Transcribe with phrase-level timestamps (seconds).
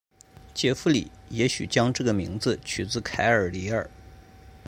[0.55, 3.87] 杰佛里也许将这个名字取自凯尔李尔。